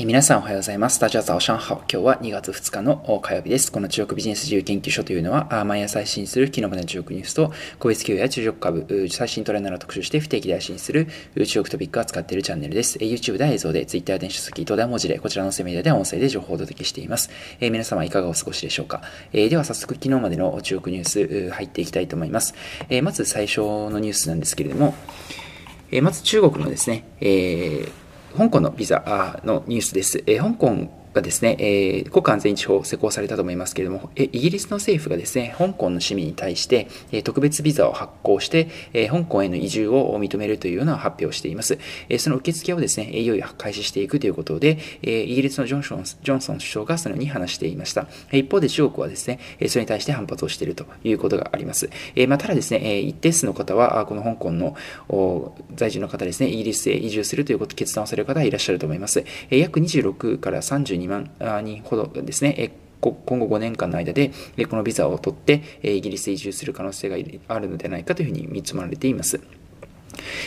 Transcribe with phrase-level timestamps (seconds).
[0.00, 1.00] え皆さんおはようございます。
[1.00, 1.74] 大家早上好。
[1.74, 3.72] 今日は2月2日の火曜日です。
[3.72, 11.08] この中国ビジネス自由研究所というのは、毎朝配信する昨日までの中国ニュースと、個別給与や中国株、最新トレンドを特集して不定期で配信する
[11.44, 12.96] 中国トピックを扱っているチャンネルです。
[13.00, 17.30] YouTube では映像で、Twitter や電子書籍、等では文字で、こちらのセミナーでは音声で情報をお届けしています。
[17.58, 19.02] え皆様いかがお過ごしでしょうか。
[19.32, 22.54] えでは早速昨日までの中国ニュース入っていきたいと思います。
[22.88, 24.94] えまず最初のニュースなんですけれども、
[25.90, 30.22] えまず中国のですね、えー香港のビザのニュースです。
[30.22, 30.88] 香港
[31.18, 41.78] がですね、えー、国家安全維持法施行されたと思いますけれども、えイギリスの政府がですね、香港の市民に対して、え特別ビザを発行して、え香港への移住を認めるというような発表をしています。
[42.08, 48.06] えその受付をですね、いよいよ開始していくということで、えイギリスのジョンソンジョンソン首相がそのように話していました。
[48.32, 51.90] 一方で中国はですね、それに対して反発をしているということがあります。
[52.14, 54.76] えまあ、ただですね、一定数の方は、この香港の
[55.74, 59.24] 在住の方ですね、イギリスへ移住するということ決断をされる方はいらっしゃると思います。
[59.50, 61.30] 約26から32万
[61.64, 64.32] 人ほどですね、今後5年間の間で
[64.68, 67.16] このビザを取ってイギリスへ移住する可能性が
[67.48, 69.40] あるのではないかというふうに見積もられています。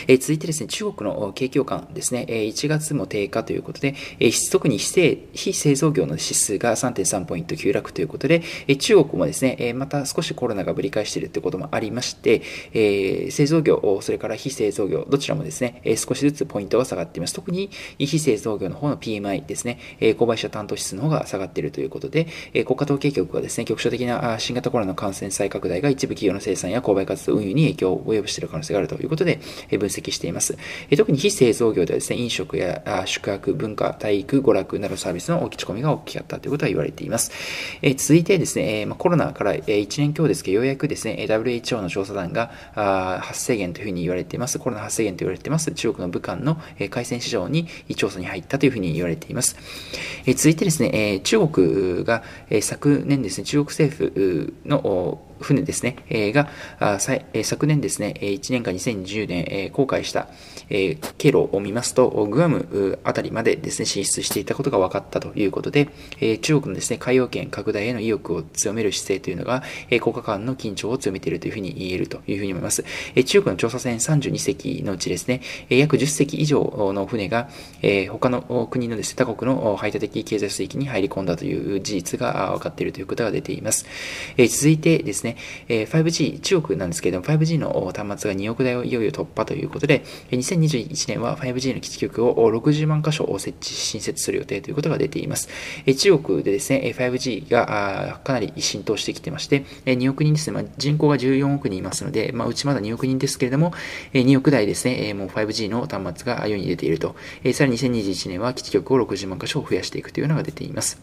[0.08, 12.42] え続いてですね、中国の景況感ですね、え1月も低下ということで、え特に非製非製造業の指数が3.3ポイント急落ということで、え中国もですね、えまた少しコロナがぶり返しているということもありまして、
[12.72, 17.34] え製造業、それから非製造業、どちらもですね、え少しずつポイントが下がっています。
[17.34, 30.56] 特に非製造業の方の PMI ですね、え購買者担当指数の方が下がっているということで、え国家統計局はですね、局所的な新型コロナの感染再拡大が一部企業の生産や購買活動運輸に影響を及ぼしている可能性があるということで、分析しています。
[30.96, 37.30] 特に非製造業ではですね、飲食や宿泊、文化、体育、娯楽などサービスの落ち込みが大きかったということが言われています。
[37.96, 42.50] 続いてですね、コロナから1年強ですけど、ようやくですね、WHO の調査団が
[43.22, 44.58] 発生源というふうに言われています。
[44.58, 45.70] コロナ発生源と言われています。
[45.72, 49.56] 中国の武漢の海鮮市場に調査に入ったというふうに言われています。
[50.26, 52.22] 続いてですね、中国が
[52.60, 56.48] 昨年ですね、中国政府の船ですね、えー、が、
[57.42, 60.28] 昨年ですね、1年間2020年、えー、公開した、
[60.70, 65.88] えー、経路を見ますと、グアムあたりまでですね、進出していたことが分かったということで、
[66.20, 72.84] えー、中国のですね、海洋圏拡大への意欲を強める姿勢というのが、えー、国家間の緊張を強めているというふうに言えるというふうに思います。
[73.14, 77.48] えー、中国の調査船32隻のうちですね、えー、約10隻以上の船が、
[77.82, 83.86] えー、他の国のですね、他国の排他的経済水域に入り込んだという事実が分かっているということが出ています。
[84.36, 85.36] えー、続いてですね、ね、
[85.68, 95.48] え 5G、中国なんですけれども、5G の端末が2億台をいよいよ突破ということで、2021年は 5G の基地局を60万箇所を設置、新設する予定ということが出ています。
[95.86, 103.72] え中国でですね、5G がかなり浸透してきてまして、2億人ですね、まあ、人口が14億人いますので、まあ、うちまだ2億人ですけれども、
[104.12, 107.14] 2億台ですね、もう 5G の端末が世に出ていると。
[107.52, 111.00] さらに2021年は基地局を60万箇所を増やしていくというのが出ています。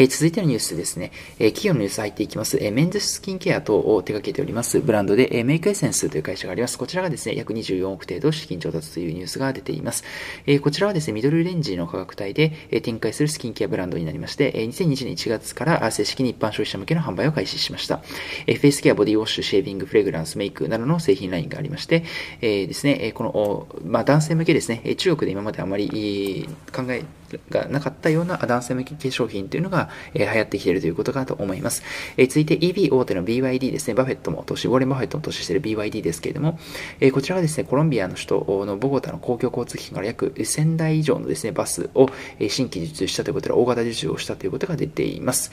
[0.00, 6.78] え、続いてのニュースですね、え、企業のニュース入っていきます、え、メンズスキンケア等を手掛けておりますブランドで、え、メイクエッセンスという会社があります。
[6.78, 10.02] こちらがですね、約24億程度資金調達というニュースが出ています。
[10.46, 18.00] え、こちらはですね、ミドルレンジの価格帯で、え、展開するスキンケアブランドになりまして、え、2020年1月から正式に一般消費者向けの販売を開始しました。
[18.46, 22.04] え、フェイスケア、ボディウォッシュ、シェービング、フレグランス、メイクなどの製品ラインがありまして、
[22.40, 27.04] え、ですね、この、まあ、男性向けですね、中国で今まであまり考え
[27.50, 31.82] がなかったような男性向け化粧品というのが、えー、流行ってきているということかと思います。
[32.16, 36.58] えー、続いて EB 大手の BYD ですね、バフェットも投資、ウォーレン・バフェットも投資している BYD ですけれども、
[37.00, 42.08] えー、こちらはですね、コロンビアの首都のボゴタの公共交通機関から約1000台以上のですね、バスを
[42.48, 45.50] 新規受注したということで、大型受注をしたということが出ています。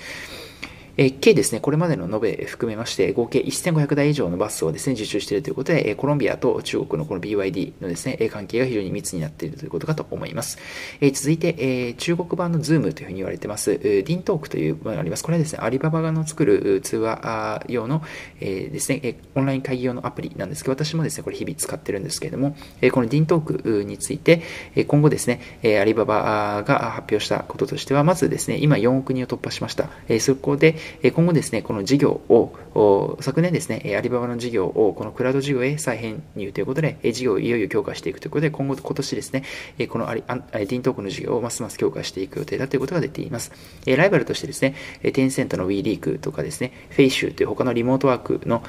[0.98, 10.58] え計ですね、これまでの延べ含めまして、合計1500台以上のバスをですね、受注しているということで、コロンビアと中国のこの BYD のですね、関係が非常に密になっているということかと思います。
[11.00, 15.24] え続いて、え中国版の Zoom というふうに言われてます、ディントークというものがあります。
[15.24, 18.02] これはですね、アリババが作る通話用の、
[18.40, 24.42] えですね、オンライン会議用のアプリなんですけど、私もですね、これ日々使ってるんですけれども、えこのディントークについて、
[24.88, 29.92] 今後ですね、えアリババが発表したこととしては、まずですね、今4億人を突破しました。
[30.10, 39.44] えそこで、今後ですね、この事業を、昨年ですね、アリババの事業をこのクラウド事業へ再編入ということで、事業をいよいよ強化していくということで、今後、今年ですね、
[39.88, 43.52] このアリディントークの事業をますます強化していく予定だということが出ています。
[43.86, 44.76] ライバルとしてですね、
[45.14, 48.64] テンセントの WeLink とかですね、フェイシュという他のリモートワークの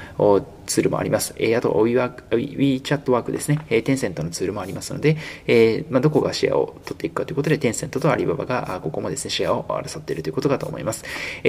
[0.65, 1.33] ツールもあります。
[1.33, 5.17] あと WeChat ワークですね、テンセントのツールもありますので、
[5.89, 11.03] まどこがシェアを取っていくかということで、テンセントとアリババがここもですね、シェアを争っているということかと思います。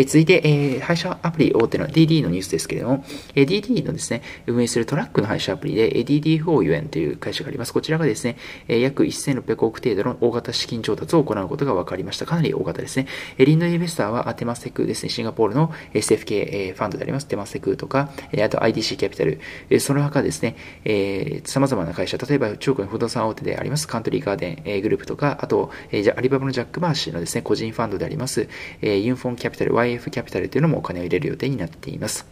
[0.07, 3.05] 続いて、えー、配車アプリ大手の DD のニュースですけれども、
[3.35, 7.73] えー、 DiDi のですね、運営するトラックの配車アプリで DD4 ユエンという会社があります。
[7.73, 8.37] こちらがですね、
[8.69, 12.27] えー、約1600億程度の大型資金調達を行うことが分かりました。
[12.27, 13.07] かなり大型ですね。
[13.39, 17.27] えー、リンドインベスターはテマセクですね、シンガポールの SF 系ファンドであります。
[17.27, 19.41] テマセクとか、あと IDC キャピタル、
[19.81, 28.49] その他ですね、えー、様々な会社、例えば中国の不動産大手でありますカントリーガーデン、えー、グループとか、あと、えー、アリババのジャック・マーシーのですね、個人ファンドであります、
[28.81, 32.27] えー、ユンフォンキャピタル、YF キャピタルというのもお金を入れる予定になっています。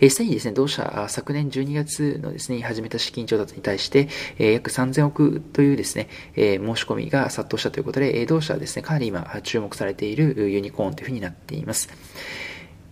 [0.00, 4.08] えすでにですね、同社、昨年12月のですね、始めた資金調達に対して、
[4.38, 11.88] え約3000億というですね、え申し込みが殺到したということで、え同社はですね、かなり今注目されているユニコーンというふうになっています。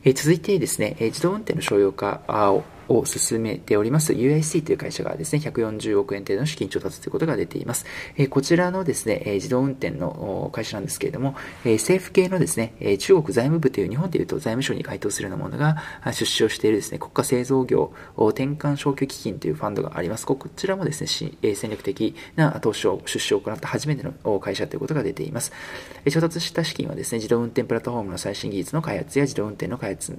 [0.04, 7.86] え続いてですね、え自動運転の商用化をを進めております UIC という会社がですね、140億円程度の資金調達ということが出ています。
[8.16, 11.34] えこちらのですね、自動運転の会社なんですけれども、
[11.64, 15.76] 政府系のですね、中国財務部という日本でいうと財務省に該当するようなものが
[16.12, 20.26] 出資をしているですね、国家製造業転換消去基金というファンドがあります。
[20.26, 25.52] こちらもですね、戦略的な投資を、出資を行った初めての会社ということが出ています。
[26.10, 30.19] 調達した資金はですね、自動運転プラットフォームの最新技術の開発や自動運転の開発、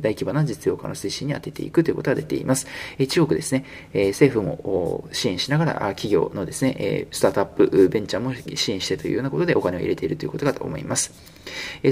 [0.00, 2.66] 大規模な実用化の推進に当てていくということが出ています。
[3.08, 11.12] 中国ですね、政府も支援しながら企業のですね、スタートアップ、ベンチャーも支援してというようなことでお金を入れているということかと思います。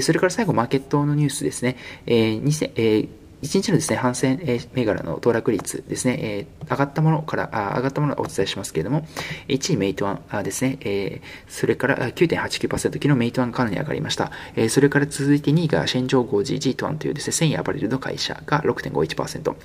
[0.01, 1.77] それから最後、マーケットのニュースですね。
[2.05, 4.39] 2000 1日のですね、反戦
[4.73, 9.05] 銘柄の騰落率ですね、上がったものから、上がったものをお伝えしますけれども、
[9.49, 14.31] 1位メイトワンですね、それから9.89%、昨日メイトワンかなり上がりました。
[14.69, 19.55] それから続いて2位がシェンジョーゴージージートワンというですね、繊維アパレルの会社が6.51%、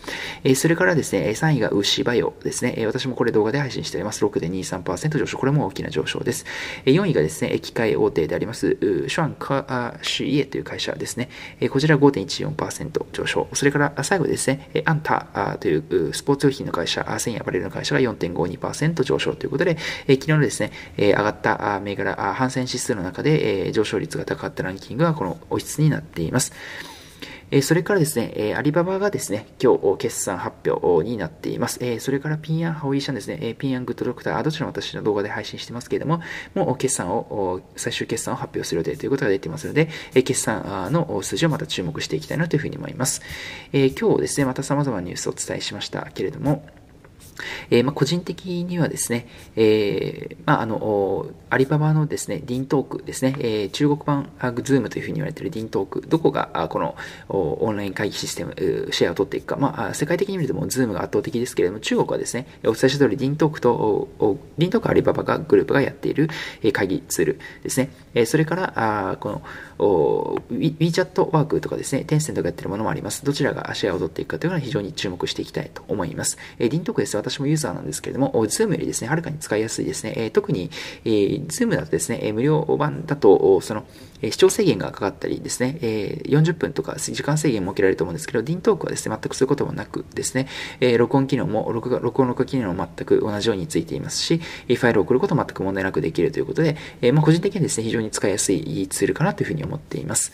[0.42, 4.24] えー、それからですね、3位がウシバヨですね、私もこれ動画で配信しております。
[4.24, 6.44] 6.23%上昇、これも大きな上昇です。
[6.84, 11.28] 4位がですね、機械大手であります、シュアンカーシュイエという会社ですね、
[11.70, 19.76] こちら5.14%上昇、それそれから最後ですね、アンタというスポーツ用品の会社、繊維アパレルの会社が4.52%上昇ということで、
[20.08, 26.52] 昨日のですね、上がった銘柄、反戦指数の中で上昇率が高かったランキングがこのお質になっています。
[27.50, 31.78] えそれからですね、えアリババがですね、今日決算発表になっています。
[31.80, 36.20] えそれからピンヤンハオイシャンですね、えピンヤングッドドクター、どちらも私の動画で配信してますけれども、
[36.54, 43.22] もう決算を、最終決算を発表する予定ということが出ていますので、え決算の数字をまた注目していきたいなというふうに思います。
[43.72, 46.64] え今日ですね、また様々なニュースをお伝えしましたけれども、
[47.70, 49.26] えー、まあ、個人的にはですね、
[49.56, 54.30] えー、まあ、あの、アリババのですね、ディントークですね、えー、中国版
[54.62, 56.96] ズームというふうに言われているディントーク、どこがこの
[57.28, 58.54] オンライン会議システム、
[58.90, 64.08] シェアを取っていくか、まあ、世界的に見るともズームが圧倒的ですけれども、中国はですね、お伝えした通りディントークと、
[64.58, 66.28] ディントークアリババがグループがやっている
[66.72, 67.90] 会議ツールですね。
[68.26, 69.42] それから、この、
[70.50, 73.24] WeChat ワークとかですね、テンセントがやっているものもあります。
[73.24, 76.38] どちらがシェアを取っていくかというのは非常に注目していきたいと思います。
[76.58, 77.16] ディントークです。
[77.30, 80.14] 私もユーザーなんですけれども、Zoom よりですね、はるかに使いやすいですね。
[80.16, 80.70] え特に、
[81.04, 83.84] えー、Zoom だとですね、無料版だと、その、
[84.22, 90.48] 視聴制限がかかったりですね、え40分とか時間制限設けられると思うんですけど、ディントークはですね、全くそういうこともなくですね、
[90.80, 100.32] え録音機能も、録画録音録画機能も全く同じようについていますし、ファイルを送ることも全く問題なくできるということで、えま、個人的にはですね、非常に使いやすいツールかなというふうに思っています。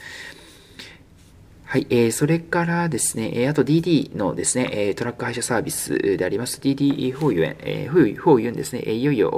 [1.75, 9.29] はい、えー、それからですね、えー、あと DD のですね、え、トラック配車サービスであります DD フォーユ、えー、フォーユンですね、え、いよいよ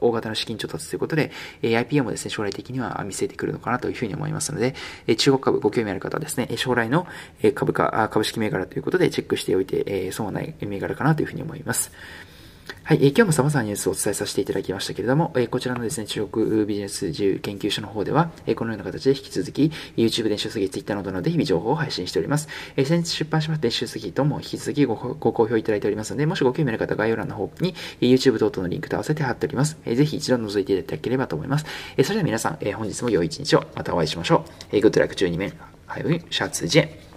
[0.00, 1.30] 大型の資金調達ということで、
[1.62, 4.74] えー、IPO もですね、将来的には見据えてくるのかなというふうに思いますので、
[5.06, 7.06] え、中国株ご興味ある方はですね、将来の
[7.54, 11.92] 株価、株式銘柄ということでチェックしておいて、えー、損はない銘柄かなというふうに思います。
[12.84, 22.48] はい、えー、今日も様々なニュースをお伝えさせていただきましたけれども、えー、こちらのですね、中国ビジネス自由研究所の方では、えー、このような形で引き続き、YouTube、電子書籍、Twitter などので日々情報を配信しております。
[22.76, 29.76] え、先日出版しました電子書籍とも引き続きごご好評いただいておりますので、もしご興味ある方概要欄の方に、YouTube 等々のリンクと合わせて貼っております。
[29.84, 31.66] え、ぜひ一度覗いていただければと思います。
[31.96, 34.76] え、それでは皆さん、え、本日も良い一日をまたお会いしましょう。
[34.76, 35.52] え、Good luck 12名、
[35.86, 37.09] はい、シャツジェン。